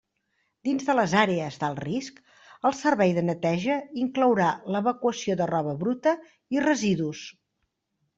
Dins 0.67 0.85
de 0.85 0.93
les 0.99 1.11
àrees 1.23 1.57
d'alt 1.63 1.81
risc, 1.83 2.15
el 2.69 2.73
servei 2.77 3.13
de 3.17 3.23
neteja 3.25 3.75
inclourà 4.05 4.47
l'evacuació 4.77 5.37
de 5.43 5.49
roba 5.53 5.75
bruta 5.85 6.15
i 6.57 6.65
residus. 6.65 7.23